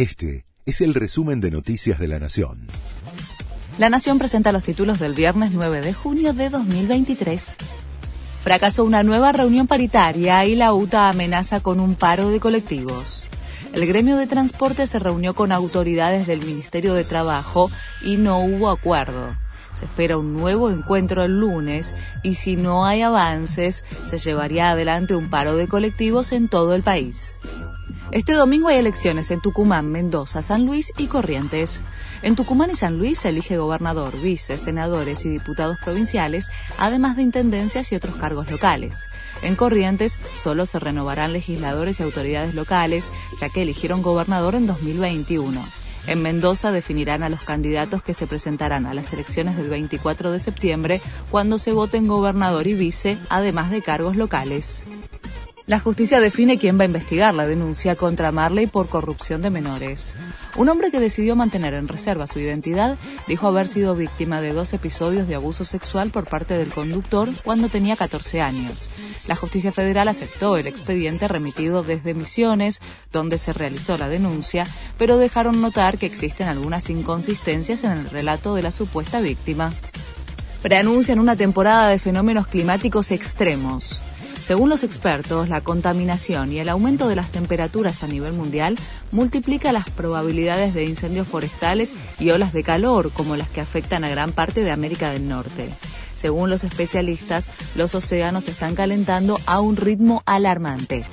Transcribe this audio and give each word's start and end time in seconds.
Este 0.00 0.46
es 0.64 0.80
el 0.80 0.94
resumen 0.94 1.42
de 1.42 1.50
Noticias 1.50 1.98
de 1.98 2.08
la 2.08 2.18
Nación. 2.18 2.68
La 3.76 3.90
Nación 3.90 4.18
presenta 4.18 4.50
los 4.50 4.62
títulos 4.62 4.98
del 4.98 5.12
viernes 5.12 5.50
9 5.52 5.82
de 5.82 5.92
junio 5.92 6.32
de 6.32 6.48
2023. 6.48 7.54
Fracasó 8.42 8.84
una 8.84 9.02
nueva 9.02 9.32
reunión 9.32 9.66
paritaria 9.66 10.42
y 10.46 10.56
la 10.56 10.72
UTA 10.72 11.10
amenaza 11.10 11.60
con 11.60 11.80
un 11.80 11.96
paro 11.96 12.30
de 12.30 12.40
colectivos. 12.40 13.26
El 13.74 13.86
gremio 13.86 14.16
de 14.16 14.26
transporte 14.26 14.86
se 14.86 14.98
reunió 14.98 15.34
con 15.34 15.52
autoridades 15.52 16.26
del 16.26 16.40
Ministerio 16.46 16.94
de 16.94 17.04
Trabajo 17.04 17.70
y 18.02 18.16
no 18.16 18.40
hubo 18.40 18.70
acuerdo. 18.70 19.36
Se 19.74 19.84
espera 19.84 20.16
un 20.16 20.34
nuevo 20.34 20.70
encuentro 20.70 21.24
el 21.24 21.38
lunes 21.38 21.94
y 22.22 22.36
si 22.36 22.56
no 22.56 22.86
hay 22.86 23.02
avances, 23.02 23.84
se 24.04 24.16
llevaría 24.16 24.70
adelante 24.70 25.14
un 25.14 25.28
paro 25.28 25.56
de 25.56 25.68
colectivos 25.68 26.32
en 26.32 26.48
todo 26.48 26.74
el 26.74 26.82
país. 26.82 27.36
Este 28.12 28.32
domingo 28.32 28.66
hay 28.66 28.78
elecciones 28.78 29.30
en 29.30 29.40
Tucumán, 29.40 29.88
Mendoza, 29.92 30.42
San 30.42 30.66
Luis 30.66 30.92
y 30.98 31.06
Corrientes. 31.06 31.80
En 32.22 32.34
Tucumán 32.34 32.72
y 32.72 32.74
San 32.74 32.98
Luis 32.98 33.20
se 33.20 33.28
elige 33.28 33.56
gobernador, 33.56 34.20
vice, 34.20 34.58
senadores 34.58 35.24
y 35.24 35.28
diputados 35.28 35.78
provinciales, 35.78 36.48
además 36.76 37.14
de 37.14 37.22
intendencias 37.22 37.92
y 37.92 37.94
otros 37.94 38.16
cargos 38.16 38.50
locales. 38.50 39.04
En 39.42 39.54
Corrientes 39.54 40.18
solo 40.42 40.66
se 40.66 40.80
renovarán 40.80 41.32
legisladores 41.32 42.00
y 42.00 42.02
autoridades 42.02 42.56
locales, 42.56 43.08
ya 43.40 43.48
que 43.48 43.62
eligieron 43.62 44.02
gobernador 44.02 44.56
en 44.56 44.66
2021. 44.66 45.62
En 46.08 46.20
Mendoza 46.20 46.72
definirán 46.72 47.22
a 47.22 47.28
los 47.28 47.42
candidatos 47.42 48.02
que 48.02 48.14
se 48.14 48.26
presentarán 48.26 48.86
a 48.86 48.94
las 48.94 49.12
elecciones 49.12 49.56
del 49.56 49.68
24 49.68 50.32
de 50.32 50.40
septiembre, 50.40 51.00
cuando 51.30 51.58
se 51.58 51.70
voten 51.70 52.08
gobernador 52.08 52.66
y 52.66 52.74
vice, 52.74 53.18
además 53.28 53.70
de 53.70 53.82
cargos 53.82 54.16
locales. 54.16 54.82
La 55.70 55.78
justicia 55.78 56.18
define 56.18 56.58
quién 56.58 56.76
va 56.76 56.82
a 56.82 56.86
investigar 56.86 57.32
la 57.32 57.46
denuncia 57.46 57.94
contra 57.94 58.32
Marley 58.32 58.66
por 58.66 58.88
corrupción 58.88 59.40
de 59.40 59.50
menores. 59.50 60.14
Un 60.56 60.68
hombre 60.68 60.90
que 60.90 60.98
decidió 60.98 61.36
mantener 61.36 61.74
en 61.74 61.86
reserva 61.86 62.26
su 62.26 62.40
identidad 62.40 62.98
dijo 63.28 63.46
haber 63.46 63.68
sido 63.68 63.94
víctima 63.94 64.40
de 64.40 64.52
dos 64.52 64.72
episodios 64.72 65.28
de 65.28 65.36
abuso 65.36 65.64
sexual 65.64 66.10
por 66.10 66.26
parte 66.26 66.54
del 66.54 66.70
conductor 66.70 67.28
cuando 67.44 67.68
tenía 67.68 67.94
14 67.94 68.40
años. 68.40 68.90
La 69.28 69.36
justicia 69.36 69.70
federal 69.70 70.08
aceptó 70.08 70.56
el 70.56 70.66
expediente 70.66 71.28
remitido 71.28 71.84
desde 71.84 72.14
Misiones, 72.14 72.80
donde 73.12 73.38
se 73.38 73.52
realizó 73.52 73.96
la 73.96 74.08
denuncia, 74.08 74.66
pero 74.98 75.18
dejaron 75.18 75.60
notar 75.60 75.98
que 75.98 76.06
existen 76.06 76.48
algunas 76.48 76.90
inconsistencias 76.90 77.84
en 77.84 77.92
el 77.92 78.10
relato 78.10 78.56
de 78.56 78.62
la 78.62 78.72
supuesta 78.72 79.20
víctima. 79.20 79.72
Preanuncian 80.62 81.20
una 81.20 81.36
temporada 81.36 81.90
de 81.90 82.00
fenómenos 82.00 82.48
climáticos 82.48 83.12
extremos. 83.12 84.02
Según 84.44 84.68
los 84.68 84.82
expertos, 84.84 85.48
la 85.48 85.60
contaminación 85.60 86.52
y 86.52 86.58
el 86.58 86.68
aumento 86.68 87.08
de 87.08 87.14
las 87.14 87.30
temperaturas 87.30 88.02
a 88.02 88.08
nivel 88.08 88.32
mundial 88.32 88.76
multiplica 89.12 89.70
las 89.70 89.88
probabilidades 89.90 90.74
de 90.74 90.84
incendios 90.84 91.28
forestales 91.28 91.94
y 92.18 92.30
olas 92.30 92.52
de 92.52 92.64
calor 92.64 93.12
como 93.12 93.36
las 93.36 93.48
que 93.48 93.60
afectan 93.60 94.02
a 94.02 94.08
gran 94.08 94.32
parte 94.32 94.64
de 94.64 94.72
América 94.72 95.10
del 95.10 95.28
Norte. 95.28 95.68
Según 96.16 96.50
los 96.50 96.64
especialistas, 96.64 97.48
los 97.76 97.94
océanos 97.94 98.48
están 98.48 98.74
calentando 98.74 99.38
a 99.46 99.60
un 99.60 99.76
ritmo 99.76 100.22
alarmante. 100.26 101.04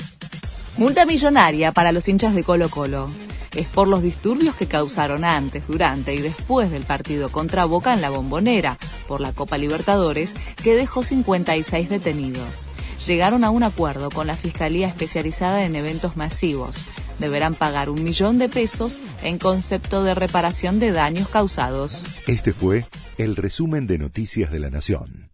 Multa 0.77 1.05
millonaria 1.05 1.71
para 1.71 1.91
los 1.91 2.07
hinchas 2.07 2.33
de 2.33 2.43
Colo 2.43 2.69
Colo. 2.69 3.09
Es 3.55 3.67
por 3.67 3.87
los 3.87 4.01
disturbios 4.01 4.55
que 4.55 4.67
causaron 4.67 5.23
antes, 5.23 5.67
durante 5.67 6.13
y 6.13 6.19
después 6.19 6.71
del 6.71 6.83
partido 6.83 7.29
contra 7.31 7.65
Boca 7.65 7.93
en 7.93 8.01
la 8.01 8.09
Bombonera 8.09 8.77
por 9.07 9.21
la 9.21 9.31
Copa 9.31 9.57
Libertadores, 9.57 10.33
que 10.63 10.75
dejó 10.75 11.03
56 11.03 11.89
detenidos 11.89 12.67
llegaron 13.07 13.43
a 13.43 13.49
un 13.49 13.63
acuerdo 13.63 14.09
con 14.09 14.27
la 14.27 14.35
Fiscalía 14.35 14.87
Especializada 14.87 15.63
en 15.63 15.75
Eventos 15.75 16.17
Masivos. 16.17 16.85
Deberán 17.19 17.55
pagar 17.55 17.89
un 17.89 18.03
millón 18.03 18.37
de 18.37 18.49
pesos 18.49 18.99
en 19.23 19.39
concepto 19.39 20.03
de 20.03 20.13
reparación 20.13 20.79
de 20.79 20.91
daños 20.91 21.29
causados. 21.29 22.03
Este 22.27 22.53
fue 22.53 22.85
el 23.17 23.35
resumen 23.35 23.87
de 23.87 23.97
Noticias 23.97 24.51
de 24.51 24.59
la 24.59 24.69
Nación. 24.69 25.26